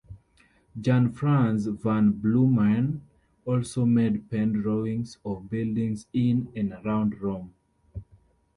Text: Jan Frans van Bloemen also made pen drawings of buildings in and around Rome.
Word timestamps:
Jan 0.81 1.11
Frans 1.11 1.67
van 1.67 2.13
Bloemen 2.19 3.01
also 3.45 3.85
made 3.85 4.31
pen 4.31 4.51
drawings 4.53 5.19
of 5.23 5.47
buildings 5.47 6.07
in 6.11 6.51
and 6.55 6.73
around 6.73 7.21
Rome. 7.21 7.53